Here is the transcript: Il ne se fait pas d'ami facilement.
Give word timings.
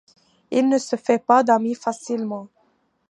Il 0.49 0.67
ne 0.67 0.79
se 0.79 0.95
fait 0.95 1.23
pas 1.23 1.43
d'ami 1.43 1.75
facilement. 1.75 2.47